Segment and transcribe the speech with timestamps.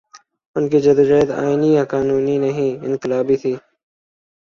[0.55, 3.53] ان کی جد وجہد آئینی یا قانونی نہیں، انقلابی تھی۔